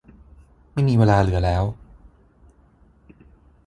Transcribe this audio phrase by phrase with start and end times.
[0.73, 1.63] ไม่มีเวลาเหลือแล้ว